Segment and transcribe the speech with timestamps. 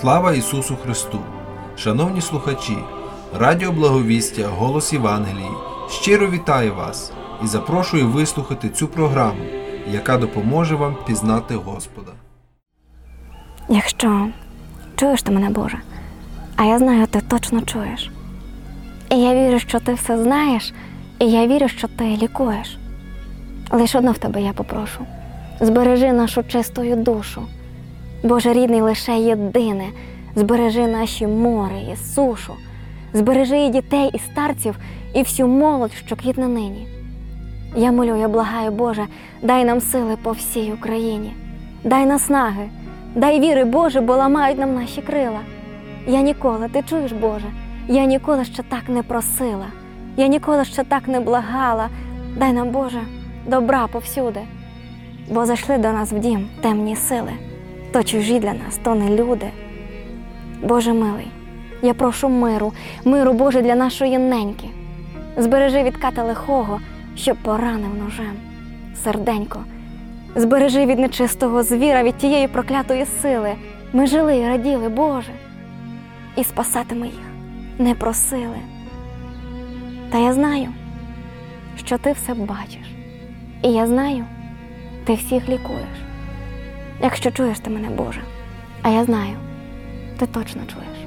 [0.00, 1.18] Слава Ісусу Христу!
[1.76, 2.76] Шановні слухачі,
[3.38, 5.50] Радіо Благовістя, Голос Євангелії
[5.90, 7.12] щиро вітаю вас
[7.44, 9.44] і запрошую вислухати цю програму,
[9.90, 12.12] яка допоможе вам пізнати Господа.
[13.68, 14.28] Якщо
[14.96, 15.78] чуєш ти мене, Боже,
[16.56, 18.10] а я знаю, ти точно чуєш.
[19.10, 20.72] І я вірю, що ти все знаєш,
[21.18, 22.78] і я вірю, що ти лікуєш.
[23.70, 25.06] Лише одно в тебе я попрошу:
[25.60, 27.42] збережи нашу чистою душу.
[28.22, 29.88] Боже рідний, лише єдине,
[30.34, 32.54] збережи наші море і сушу,
[33.12, 34.76] збережи і дітей, і старців,
[35.14, 36.86] і всю молодь, що квітне нині.
[37.76, 39.06] Я молю, я благаю, Боже,
[39.42, 41.32] дай нам сили по всій Україні,
[41.84, 42.68] дай наснаги,
[43.14, 45.40] дай віри, Боже, бо ламають нам наші крила.
[46.06, 47.46] Я ніколи, ти чуєш, Боже,
[47.88, 49.66] я ніколи ще так не просила,
[50.16, 51.88] я ніколи ще так не благала.
[52.36, 53.00] Дай нам, Боже,
[53.46, 54.40] добра повсюди,
[55.30, 57.32] бо зайшли до нас в дім темні сили,
[57.92, 59.50] то чужі для нас, то не люди.
[60.62, 61.26] Боже милий,
[61.82, 62.72] я прошу миру,
[63.04, 64.68] миру, Боже, для нашої неньки.
[65.36, 66.80] Збережи від ката лихого,
[67.16, 68.36] щоб поранив ножем
[69.04, 69.64] серденько.
[70.34, 73.54] Збережи від нечистого звіра, від тієї проклятої сили.
[73.92, 75.32] Ми жили і раділи, Боже,
[76.36, 77.30] і спасати ми їх
[77.78, 78.58] не просили.
[80.10, 80.68] Та я знаю,
[81.76, 82.90] що ти все бачиш,
[83.62, 84.24] і я знаю,
[85.04, 86.09] ти всіх лікуєш.
[87.02, 88.20] Якщо чуєш ти мене, Боже,
[88.82, 89.36] а я знаю,
[90.18, 90.98] ти точно чуєш.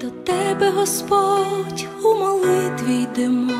[0.00, 3.52] До тебе, Господь, у молитві йдемо,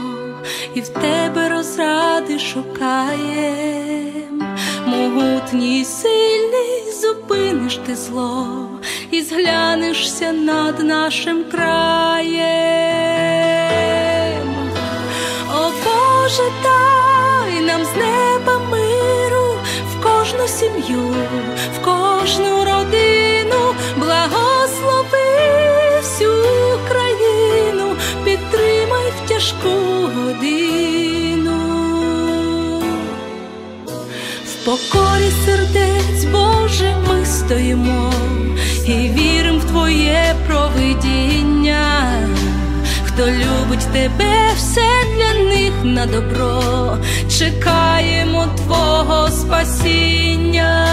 [0.75, 4.43] і в тебе розради шукаєм,
[4.87, 8.69] могутній сильний зупиниш ти зло
[9.11, 13.44] і зглянешся над нашим краєм.
[16.37, 19.57] Боже, дай нам з неба миру
[19.93, 21.15] в кожну сім'ю,
[21.77, 25.19] в кожну родину, благослови
[26.03, 26.31] всю
[26.89, 29.69] країну, підтримай в тяжку
[30.17, 31.59] годину,
[34.47, 38.13] в покорі сердець, Боже, ми стоїмо
[38.87, 41.85] і віримо в Твоє провидіння.
[43.07, 46.99] Хто любить тебе, все для них на добро,
[47.39, 50.87] чекаємо Твого спасіння.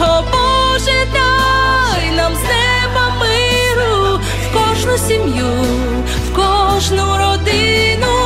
[0.00, 5.52] О Боже, дай нам з неба миру в кожну сім'ю,
[6.28, 8.21] в кожну родину,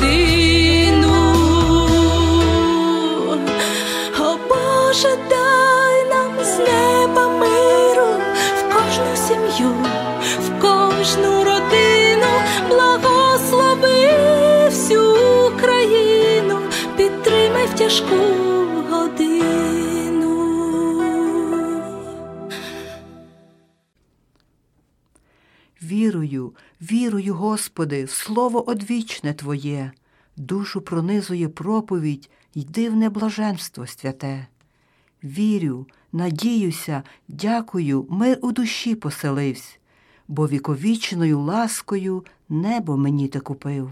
[0.00, 0.43] годину.
[27.54, 29.92] Господи, слово одвічне Твоє,
[30.36, 34.46] душу пронизує проповідь й дивне блаженство святе.
[35.24, 39.78] Вірю, надіюся, дякую, мир у душі поселивсь,
[40.28, 43.90] бо віковічною ласкою небо мені ти купив.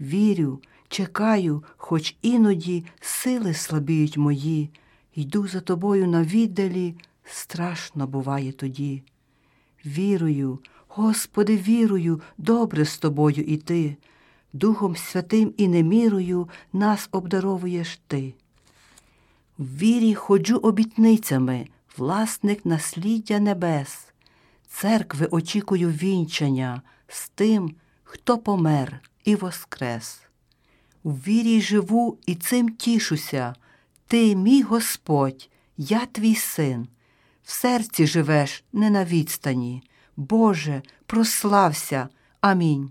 [0.00, 4.70] Вірю, чекаю, хоч іноді сили слабіють мої,
[5.14, 6.94] йду за тобою на віддалі,
[7.24, 9.02] страшно буває тоді.
[9.86, 10.58] Вірую,
[10.92, 13.96] Господи, вірую, добре з тобою і ти,
[14.52, 18.34] Духом Святим і немірою нас обдаровуєш ти.
[19.58, 21.66] В вірі ходжу обітницями,
[21.96, 24.06] власник насліддя небес,
[24.68, 30.20] церкви очікую вінчання з тим, хто помер і воскрес.
[31.02, 33.54] У вірі живу і цим тішуся.
[34.06, 36.88] Ти, мій Господь, я твій син.
[37.44, 39.82] В серці живеш не на відстані.
[40.20, 42.08] Боже, прослався.
[42.40, 42.90] Амінь.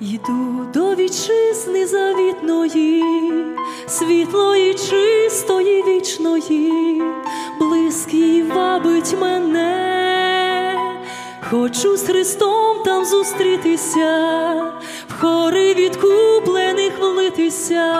[0.00, 3.04] Йду до вітчизни завітної,
[3.86, 7.02] світлої, чистої, вічної,
[7.60, 9.97] близький вабить мене,
[11.50, 14.54] хочу з Христом там зустрітися,
[15.08, 17.94] в хори відкуплених влитися,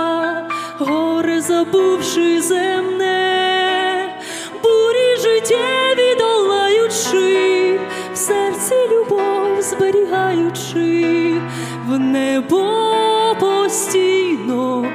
[0.79, 4.19] горе забувши земне,
[4.63, 7.81] бурі життєві долаючи,
[8.15, 11.41] в серці любов зберігаючи,
[11.89, 12.65] в небо
[13.41, 14.87] постійно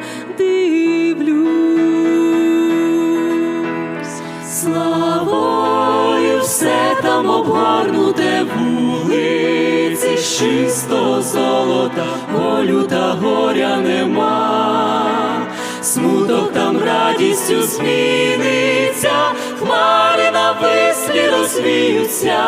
[10.43, 15.47] чистого золота, болю та горя нема,
[15.81, 19.11] смуток там радістю зміниться,
[19.59, 22.39] хмари на вислі розвіються,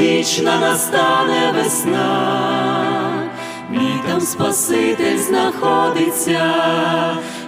[0.00, 2.38] вічна настане весна.
[3.70, 6.54] Мій там Спаситель знаходиться,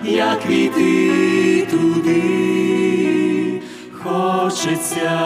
[0.04, 2.50] як війти туди
[4.02, 5.20] хочеться.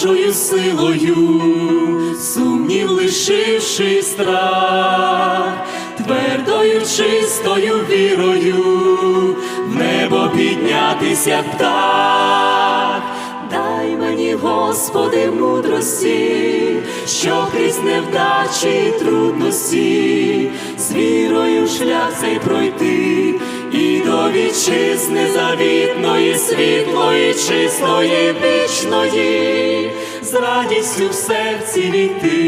[0.00, 1.40] Божою силою,
[2.20, 5.66] сумнів лишивши страх,
[5.96, 8.56] твердою чистою вірою,
[9.68, 13.02] в небо піднятися птах.
[13.50, 16.76] Дай мені, Господи, мудрості,
[17.06, 23.34] що крізь невдачі і трудності, з вірою шлях цей пройти,
[23.72, 29.90] і до вітчизни завітної, світлої, чистої, вічної,
[30.22, 32.40] з радістю в серці війти.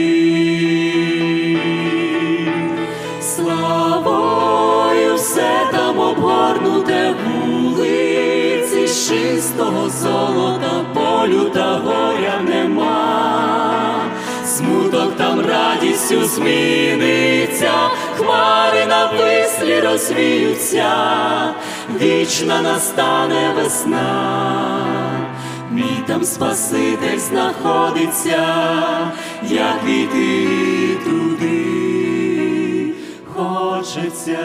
[3.21, 13.02] Славою все там обгорнуте вулиці, чистого золота, полю та горя нема,
[14.63, 17.73] смуток там радістю зміниться,
[18.17, 20.91] хмари на вислі розвіються,
[22.01, 24.09] вічна настане весна.
[25.71, 28.47] Мій там Спаситель знаходиться,
[29.43, 30.49] як війти
[31.05, 31.65] туди
[33.35, 34.39] хочеться.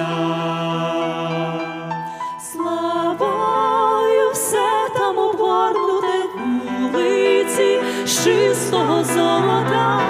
[8.28, 10.02] Чистого золота.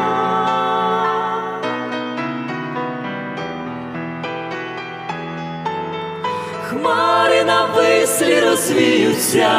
[6.70, 9.52] Хмари на вислі розвіються,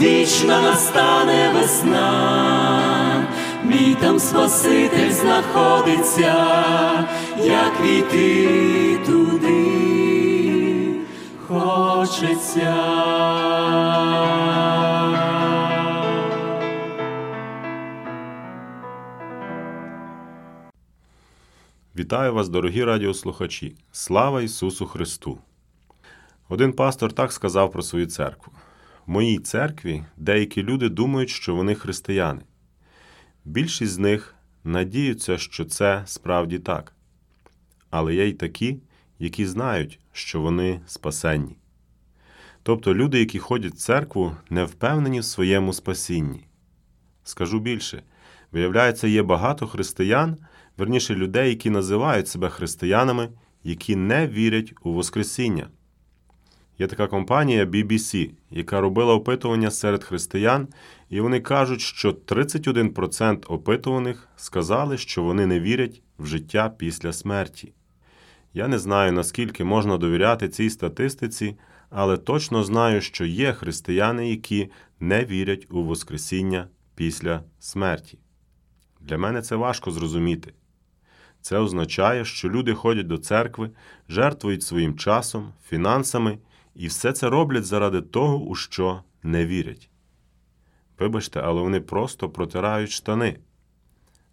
[0.00, 3.28] вічна настане весна,
[3.64, 6.34] мій там Спаситель знаходиться,
[7.44, 9.70] як війти туди
[11.48, 12.74] хочеться.
[22.10, 23.76] Вітаю вас, дорогі радіослухачі!
[23.92, 25.38] Слава Ісусу Христу!
[26.48, 28.52] Один пастор так сказав про свою церкву.
[29.06, 32.42] В моїй церкві деякі люди думають, що вони християни.
[33.44, 36.92] Більшість з них надіються, що це справді так.
[37.90, 38.78] Але є й такі,
[39.18, 41.56] які знають, що вони спасенні.
[42.62, 46.46] Тобто люди, які ходять в церкву, не впевнені в своєму спасінні.
[47.24, 48.02] Скажу більше,
[48.52, 50.36] виявляється, є багато християн,
[50.80, 53.28] верніше людей, які називають себе християнами,
[53.64, 55.68] які не вірять у Воскресіння.
[56.78, 60.68] Є така компанія BBC, яка робила опитування серед християн,
[61.10, 67.72] і вони кажуть, що 31% опитуваних сказали, що вони не вірять в життя після смерті.
[68.54, 71.58] Я не знаю, наскільки можна довіряти цій статистиці,
[71.90, 74.70] але точно знаю, що є християни, які
[75.00, 78.18] не вірять у Воскресіння після смерті.
[79.00, 80.52] Для мене це важко зрозуміти.
[81.40, 83.70] Це означає, що люди ходять до церкви,
[84.08, 86.38] жертвують своїм часом, фінансами
[86.74, 89.90] і все це роблять заради того, у що не вірять.
[90.98, 93.38] Вибачте, але вони просто протирають штани.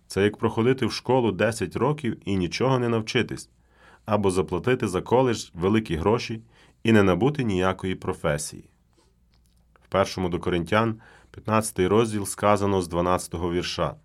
[0.07, 3.49] Це як проходити в школу 10 років і нічого не навчитись,
[4.05, 6.41] або заплатити за коледж великі гроші
[6.83, 8.69] і не набути ніякої професії.
[9.73, 13.95] В першому до Коринтян, 15 розділ сказано з 12 вірша.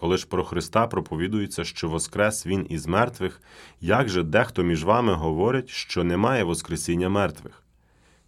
[0.00, 3.42] Коли ж про Христа проповідується, що воскрес Він із мертвих,
[3.80, 7.62] як же дехто між вами говорить, що немає Воскресіння мертвих?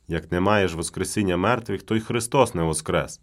[0.09, 3.21] Як немає ж Воскресіння мертвих, то й Христос не воскрес.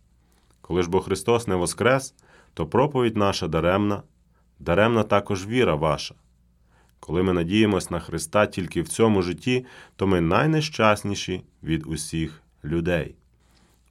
[0.61, 2.13] Коли ж бо Христос не воскрес,
[2.53, 4.03] то проповідь наша даремна,
[4.59, 6.15] даремна також віра ваша.
[6.99, 13.15] Коли ми надіємось на Христа тільки в цьому житті, то ми найнещасніші від усіх людей.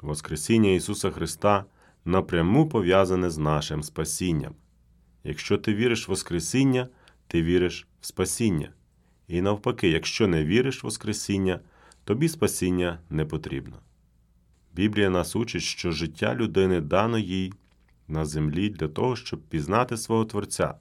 [0.02, 1.64] Воскресіння Ісуса Христа
[2.06, 4.54] напряму пов'язане з нашим спасінням.
[5.25, 6.88] Якщо ти віриш в Воскресіння,
[7.26, 8.72] ти віриш в спасіння.
[9.28, 11.60] І навпаки, якщо не віриш в Воскресіння,
[12.04, 13.76] тобі спасіння не потрібно.
[14.72, 17.52] Біблія нас учить, що життя людини дано їй
[18.08, 20.75] на землі для того, щоб пізнати свого Творця,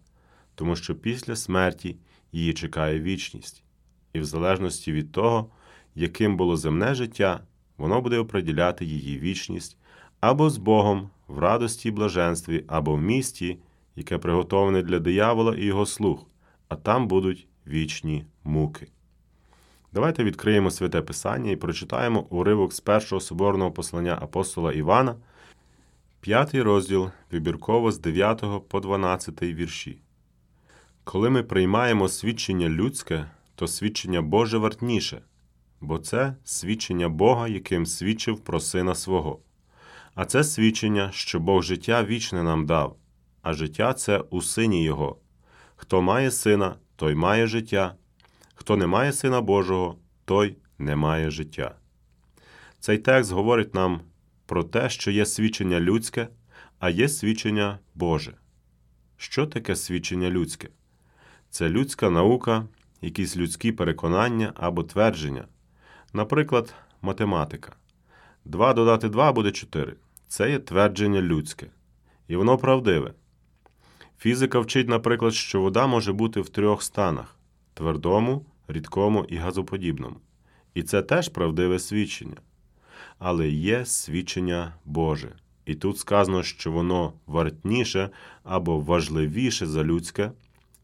[0.55, 1.97] тому що після смерті
[2.31, 3.63] її чекає вічність,
[4.13, 5.51] і в залежності від того,
[5.95, 7.43] яким було земне життя,
[7.77, 9.77] воно буде оприділяти її вічність
[10.19, 13.59] або з Богом в радості і блаженстві, або в місті,
[13.95, 16.25] яке приготоване для диявола і його слуг,
[16.67, 18.87] а там будуть вічні муки.
[19.93, 25.15] Давайте відкриємо святе Писання і прочитаємо уривок з першого соборного послання апостола Івана,
[26.21, 30.01] п'ятий розділ, вибірково з 9 по 12 вірші.
[31.03, 35.21] Коли ми приймаємо свідчення людське, то свідчення Боже вартніше,
[35.81, 39.39] бо це свідчення Бога, яким свідчив про Сина свого.
[40.15, 42.97] А це свідчення, що Бог життя вічне нам дав,
[43.41, 45.17] а життя це у Сині Його.
[45.75, 47.95] Хто має сина, той має життя,
[48.53, 51.75] хто не має Сина Божого, той не має життя.
[52.79, 54.01] Цей текст говорить нам
[54.45, 56.27] про те, що є свідчення людське,
[56.79, 58.33] а є свідчення Боже.
[59.17, 60.69] Що таке свідчення людське?
[61.49, 62.67] Це людська наука,
[63.01, 65.47] якісь людські переконання або твердження.
[66.13, 67.75] Наприклад, математика.
[68.45, 69.95] 2 додати 2 буде 4.
[70.27, 71.67] Це є твердження людське.
[72.27, 73.13] І воно правдиве.
[74.19, 77.35] Фізика вчить, наприклад, що вода може бути в трьох станах
[77.73, 80.15] твердому, рідкому і газоподібному.
[80.73, 82.37] І це теж правдиве свідчення.
[83.19, 85.35] Але є свідчення Боже.
[85.65, 88.09] І тут сказано, що воно вартніше
[88.43, 90.31] або важливіше за людське,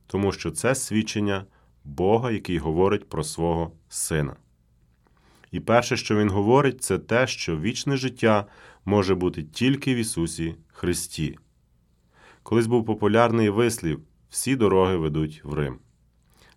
[0.08, 1.46] тому що це свідчення
[1.84, 4.36] Бога, який говорить про свого Сина.
[5.52, 8.46] І перше, що Він говорить, це те, що вічне життя
[8.86, 11.38] може бути тільки в Ісусі Христі.
[12.44, 15.80] Колись був популярний вислів всі дороги ведуть в Рим.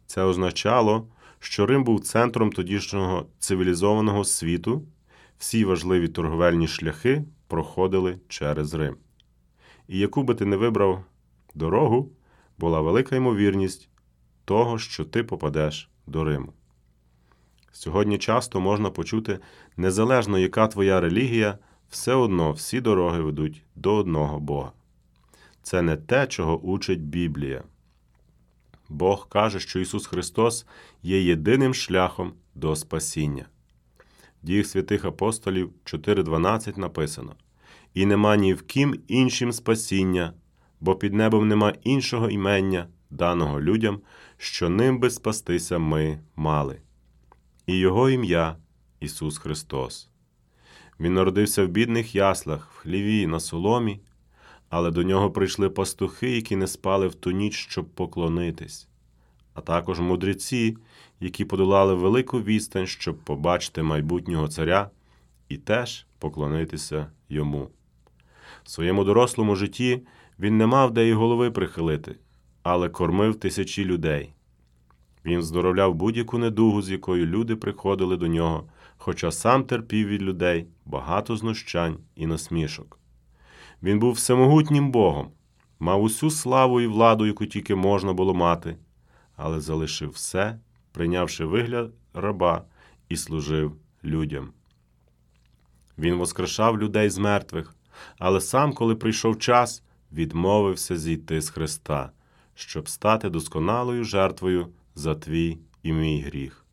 [0.06, 4.86] Це означало, що Рим був центром тодішнього цивілізованого світу,
[5.38, 8.96] всі важливі торговельні шляхи проходили через Рим.
[9.88, 11.04] І яку би ти не вибрав
[11.54, 12.12] дорогу,
[12.58, 13.88] була велика ймовірність
[14.44, 16.52] того, що ти попадеш до Риму.
[17.72, 19.38] Сьогодні часто можна почути,
[19.76, 21.58] незалежно яка твоя релігія,
[21.90, 24.72] все одно всі дороги ведуть до одного Бога.
[25.62, 27.64] Це не те, чого учить Біблія.
[28.88, 30.66] Бог каже, що Ісус Христос
[31.02, 33.46] є єдиним шляхом до спасіння.
[34.42, 37.34] В діях святих апостолів 4.12 написано:
[37.94, 40.32] І нема ні в ким іншим спасіння,
[40.80, 44.00] бо під небом нема іншого імення, даного людям,
[44.36, 46.80] що ним би спастися ми мали.
[47.66, 48.56] І Його ім'я
[49.00, 50.10] Ісус Христос.
[51.00, 54.00] Він народився в бідних яслах, в хліві, на соломі,
[54.68, 58.88] але до нього прийшли пастухи, які не спали в ту ніч, щоб поклонитись,
[59.54, 60.76] а також мудреці,
[61.20, 64.90] які подолали велику відстань, щоб побачити майбутнього царя
[65.48, 67.68] і теж поклонитися йому.
[68.64, 70.02] В своєму дорослому житті
[70.38, 72.16] він не мав де й голови прихилити,
[72.62, 74.34] але кормив тисячі людей.
[75.24, 78.64] Він здоровляв будь-яку недугу, з якою люди приходили до нього,
[79.04, 82.98] хоча сам терпів від людей багато знущань і насмішок.
[83.82, 85.30] Він був всемогутнім Богом,
[85.78, 88.76] мав усю славу і владу, яку тільки можна було мати,
[89.36, 90.58] але залишив все,
[90.92, 92.64] прийнявши вигляд раба
[93.08, 94.52] і служив людям.
[95.98, 97.74] Він воскрешав людей з мертвих,
[98.18, 99.82] але сам, коли прийшов час,
[100.12, 102.10] відмовився зійти з Христа,
[102.54, 106.63] щоб стати досконалою жертвою за твій і мій гріх.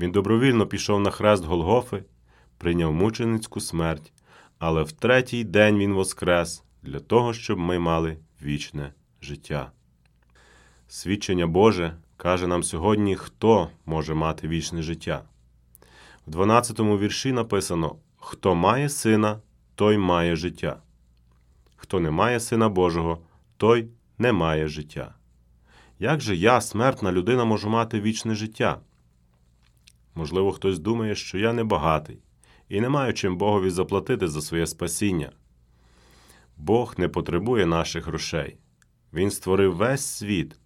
[0.00, 2.04] Він добровільно пішов на хрест Голгофи,
[2.58, 4.12] прийняв мученицьку смерть,
[4.58, 8.92] але в третій день Він воскрес для того, щоб ми мали вічне
[9.22, 9.70] життя.
[10.88, 15.22] Свідчення Боже каже нам сьогодні, хто може мати вічне життя.
[16.26, 19.40] В 12 вірші написано: Хто має сина,
[19.74, 20.82] той має життя.
[21.76, 23.18] Хто не має Сина Божого,
[23.56, 23.88] той
[24.18, 25.14] не має життя.
[25.98, 28.80] Як же я, смертна людина, можу мати вічне життя?
[30.14, 32.18] Можливо, хтось думає, що я не багатий
[32.70, 35.32] і не маю чим Богові заплатити за своє спасіння.
[36.56, 38.56] Бог не потребує наших грошей.
[39.12, 40.56] Він створив весь світ.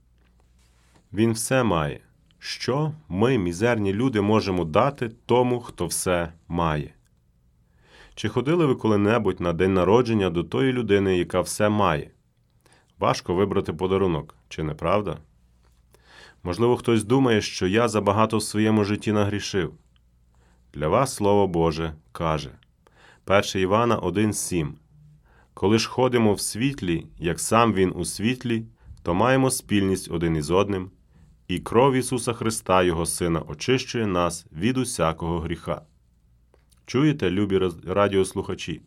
[1.13, 2.01] Він все має.
[2.39, 6.95] Що ми, мізерні люди, можемо дати тому, хто все має?
[8.15, 12.11] Чи ходили ви коли-небудь на день народження до тої людини, яка все має?
[12.99, 15.19] Важко вибрати подарунок, чи не правда?
[16.45, 19.75] Можливо, хтось думає, що я забагато в своєму житті нагрішив.
[20.75, 22.51] Для вас Слово Боже каже
[23.27, 24.73] 1 Івана 1,7
[25.55, 28.65] Коли ж ходимо в світлі, як сам Він у світлі,
[29.03, 30.91] то маємо спільність один із одним,
[31.49, 35.83] і кров Ісуса Христа, Його Сина, очищує нас від усякого гріха.
[36.87, 38.83] Чуєте, любі радіослухачі?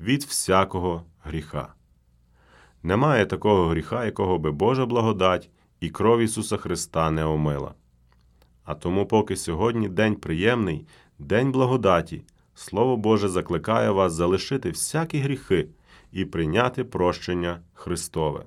[0.00, 1.74] Від всякого гріха.
[2.82, 5.50] Немає такого гріха, якого би Божа благодать
[5.80, 7.74] і кров Ісуса Христа не омила.
[8.64, 10.86] А тому, поки сьогодні день приємний,
[11.18, 12.22] день благодаті,
[12.54, 15.68] Слово Боже закликає вас залишити всякі гріхи
[16.12, 18.44] і прийняти прощення Христове.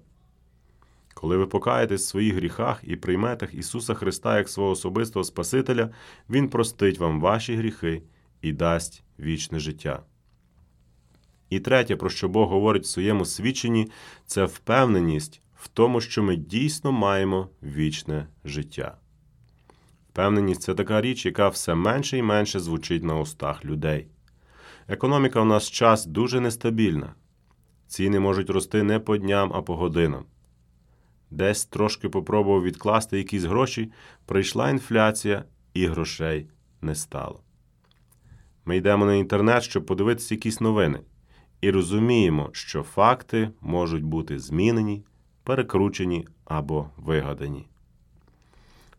[1.13, 5.89] Коли ви покаєтесь в своїх гріхах і приймете Ісуса Христа як свого особистого Спасителя,
[6.29, 8.03] Він простить вам ваші гріхи
[8.41, 10.03] і дасть вічне життя.
[11.49, 13.91] І третє, про що Бог говорить в своєму свідченні,
[14.25, 18.97] це впевненість в тому, що ми дійсно маємо вічне життя.
[20.09, 24.07] Впевненість це така річ, яка все менше і менше звучить на устах людей.
[24.87, 27.13] Економіка в наш час дуже нестабільна.
[27.87, 30.25] Ціни можуть рости не по дням, а по годинам.
[31.31, 33.91] Десь трошки попробував відкласти якісь гроші,
[34.25, 36.49] прийшла інфляція і грошей
[36.81, 37.39] не стало.
[38.65, 40.99] Ми йдемо на інтернет, щоб подивитися якісь новини,
[41.61, 45.03] і розуміємо, що факти можуть бути змінені,
[45.43, 47.67] перекручені або вигадані.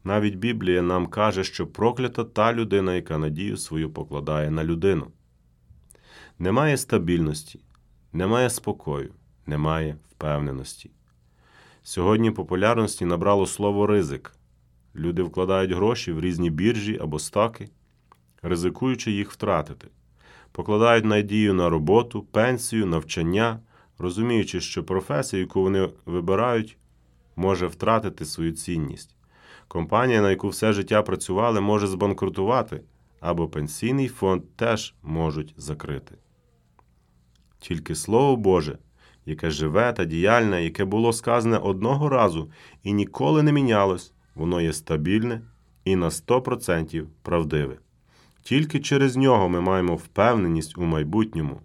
[0.05, 5.07] Навіть Біблія нам каже, що проклята та людина, яка надію свою покладає на людину.
[6.39, 7.61] Немає стабільності,
[8.13, 9.13] немає спокою,
[9.47, 10.91] немає впевненості.
[11.83, 14.37] Сьогодні популярності набрало слово ризик.
[14.97, 17.69] Люди вкладають гроші в різні біржі або стаки,
[18.43, 19.89] ризикуючи їх втратити,
[20.53, 23.61] покладають надію на роботу, пенсію, навчання,
[23.99, 26.77] розуміючи, що професія, яку вони вибирають,
[27.37, 29.17] може втратити свою цінність.
[29.69, 32.81] Компанія, на яку все життя працювали, може збанкрутувати,
[33.21, 36.15] або пенсійний фонд теж можуть закрити.
[37.59, 38.79] Тільки Слово Боже,
[39.27, 42.51] яке живе та діяльне, яке було сказане одного разу
[42.83, 45.41] і ніколи не мінялось, воно є стабільне
[45.85, 47.79] і на 100% правдиве.
[48.43, 51.61] Тільки через нього ми маємо впевненість у майбутньому.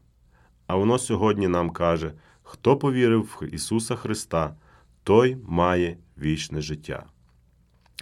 [0.70, 2.12] А воно сьогодні нам каже:
[2.44, 4.56] хто повірив в Ісуса Христа,
[5.04, 7.06] той має вічне життя.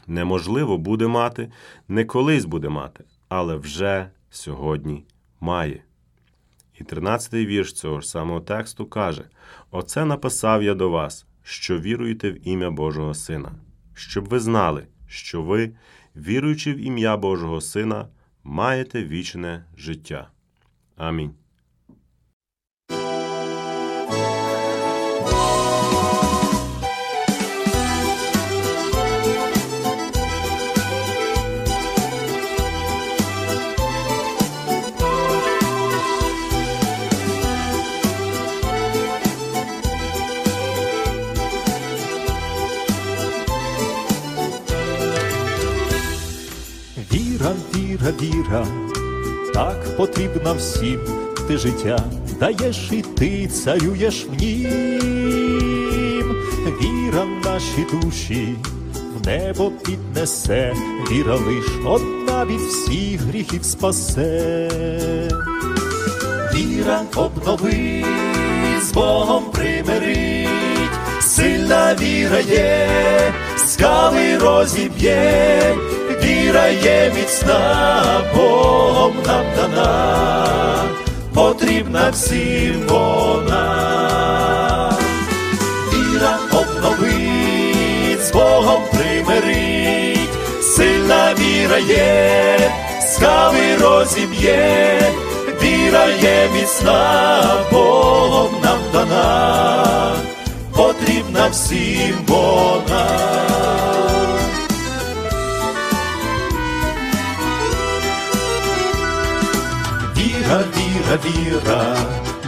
[0.08, 1.52] Неможливо буде мати,
[1.88, 5.06] не колись буде мати, але вже сьогодні
[5.40, 5.84] має.
[6.80, 9.30] І 13-й вірш цього ж самого тексту каже:
[9.72, 13.52] Оце написав я до вас, що віруєте в ім'я Божого Сина,
[13.94, 15.72] щоб ви знали, що ви,
[16.16, 18.08] віруючи в ім'я Божого Сина,
[18.44, 20.28] маєте вічне життя.
[20.98, 21.34] Амінь.
[48.12, 48.66] Віра, віра,
[49.54, 51.00] так потрібна всім,
[51.48, 52.04] ти життя
[52.40, 56.36] даєш і ти царюєш в нім.
[56.82, 58.56] Віра в наші душі
[59.16, 60.74] в небо піднесе,
[61.12, 64.70] віра лиш одна від всіх гріхів спасе.
[66.54, 68.06] Віра обновить,
[68.82, 70.50] з Богом примирить,
[71.22, 72.88] сильна віра є,
[73.58, 75.76] скали розіб'є,
[76.24, 78.04] віра є міцна,
[78.36, 80.84] Богом нам дана,
[81.34, 83.64] потрібна всім вона.
[85.94, 90.30] Віра обновить, з Богом примирить,
[90.62, 92.72] сильна віра є,
[93.08, 95.02] скали розіб'є,
[95.64, 100.16] віра є міцна, Богом нам дана,
[100.76, 103.57] потрібна всім вона.
[110.48, 111.98] Віра, віра, віра,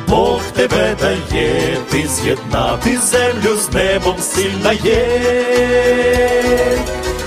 [0.07, 5.07] Бог тебе дає, ти з'єднати землю з небом сильна є,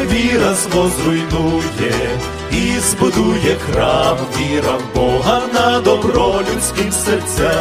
[0.01, 1.95] віра зло зруйнує
[2.53, 7.53] і збудує храм, віра в Бога на добро людським серцям.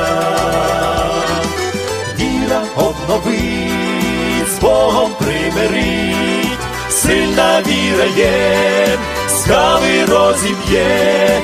[2.19, 8.97] Віра обновить, з Богом примирить, сильна віра є,
[9.28, 11.40] скали розіб'є,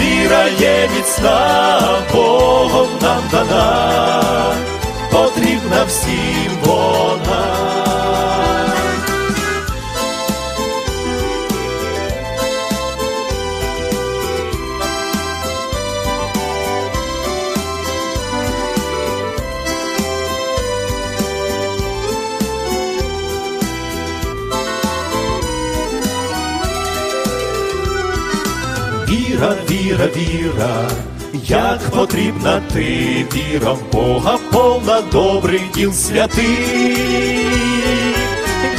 [0.00, 1.80] віра є міцна,
[2.12, 4.54] Богом нам дана,
[5.12, 7.29] потрібна всім вона.
[29.40, 30.90] Віра, віра, віра,
[31.46, 36.58] як потрібна ти, віра в Бога, повна добрих діл святих.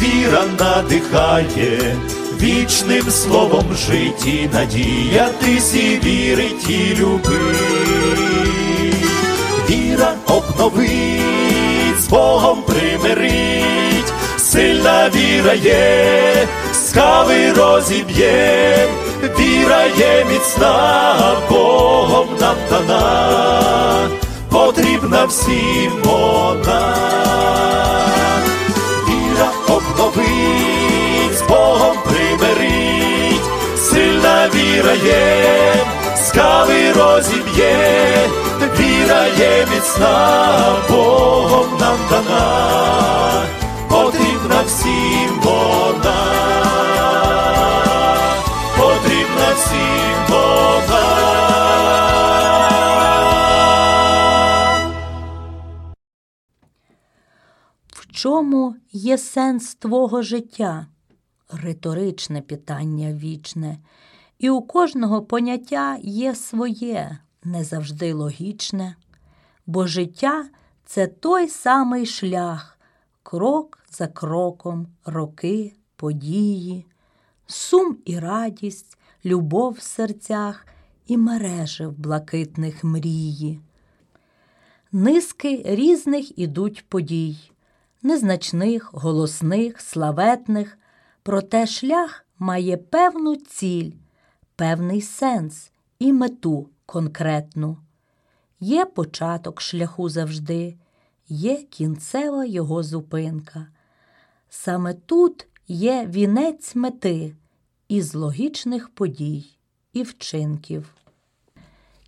[0.01, 1.95] Віра надихає
[2.41, 7.31] вічним словом житті, надіятись і вірить і любить.
[9.69, 11.21] Віра обновить,
[11.99, 13.90] з Богом примирить,
[14.51, 18.87] сильна віра є, скали розіб'є,
[19.39, 21.15] віра є міцна,
[21.49, 24.09] Богом нам дана,
[24.49, 26.95] потрібна всім вона.
[29.07, 33.45] Віра обновить, з Богом примирить,
[33.77, 35.75] сильна віра є,
[36.25, 37.77] скали розіб'є,
[38.79, 42.81] віра є міцна, Богом нам дана,
[44.81, 46.21] всім вона,
[48.77, 51.05] потрібна всім вона.
[57.87, 60.87] В чому є сенс твого життя?
[61.63, 63.77] Риторичне питання вічне,
[64.39, 68.95] і у кожного поняття є своє, не завжди логічне,
[69.65, 70.45] бо життя
[70.85, 72.70] це той самий шлях,
[73.31, 76.85] крок за кроком, роки, події,
[77.47, 80.65] сум і радість, любов в серцях
[81.07, 83.59] і мережи в блакитних мрії.
[84.91, 87.37] Низки різних ідуть подій,
[88.01, 90.77] незначних, голосних, славетних,
[91.23, 93.91] проте шлях має певну ціль,
[94.55, 97.77] певний сенс і мету конкретну.
[98.59, 100.77] Є початок шляху завжди,
[101.31, 103.67] є кінцева його зупинка.
[104.49, 107.35] Саме тут є вінець мети
[107.87, 109.45] із логічних подій
[109.93, 110.95] і вчинків.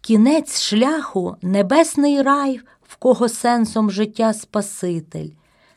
[0.02, 5.30] Кінець шляху небесний рай, в кого сенсом життя Спаситель,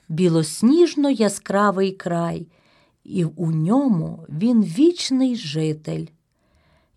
[0.08, 2.48] білосніжно яскравий край,
[3.04, 6.06] і у ньому він вічний житель.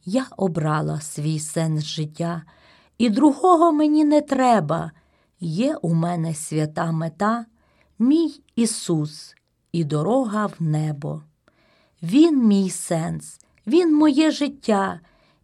[0.06, 2.44] Я обрала свій сенс життя,
[2.98, 4.92] і другого мені не треба.
[5.39, 7.45] Є у мене свята мета,
[7.99, 9.36] мій Ісус,
[9.71, 11.23] і дорога в небо.
[12.04, 14.99] Він мій сенс, Він моє життя,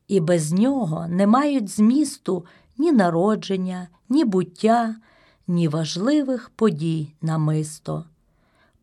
[0.08, 2.46] і без нього не мають змісту
[2.78, 4.96] ні народження, ні буття,
[5.48, 8.06] ні важливих подій намисто.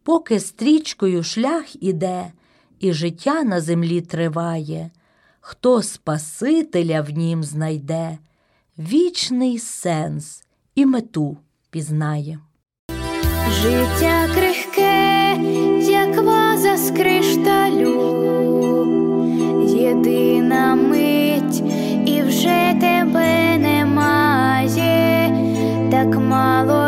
[0.02, 2.32] Поки стрічкою шлях іде,
[2.80, 4.90] і життя на землі триває,
[5.40, 8.18] хто Спасителя в нім знайде,
[8.78, 10.44] вічний сенс
[10.74, 11.36] і мету
[11.70, 12.38] пізнає.
[13.50, 15.36] Життя крихке,
[15.80, 17.98] як ваза з кришталю,
[19.68, 21.62] єдина мить,
[22.06, 25.30] і вже тебе немає,
[25.90, 26.81] так мало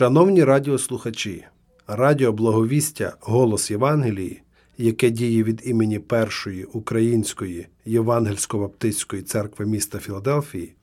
[0.00, 1.44] Шановні радіослухачі,
[1.86, 4.42] Радіо Благовістя Голос Євангелії,
[4.78, 10.74] яке діє від імені Першої Української Євангельсько-Баптистської церкви міста Філадельфії,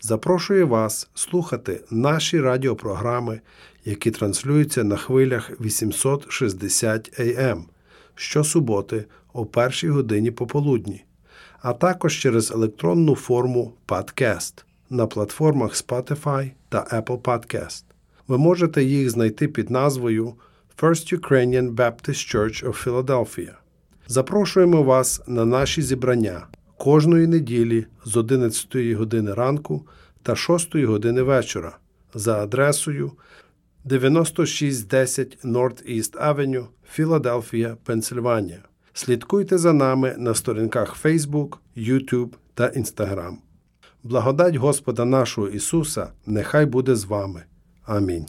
[0.00, 3.40] запрошує вас слухати наші радіопрограми,
[3.84, 7.64] які транслюються на хвилях 860 АМ
[8.14, 11.04] щосуботи о першій годині пополудні,
[11.62, 17.82] а також через електронну форму Podcast на платформах Spotify та Apple Podcast.
[18.30, 20.34] Ви можете їх знайти під назвою
[20.78, 23.52] First Ukrainian Baptist Church of Philadelphia.
[24.06, 29.86] Запрошуємо вас на наші зібрання кожної неділі з 11 години ранку
[30.22, 31.76] та 6 години вечора
[32.14, 33.12] за адресою
[33.84, 38.62] 9610 North East Avenue, Філадельфія, Пенсильванія.
[38.92, 43.34] Слідкуйте за нами на сторінках Facebook, YouTube та Instagram.
[44.02, 47.42] Благодать Господа нашого Ісуса нехай буде з вами.
[47.84, 48.26] Амінь.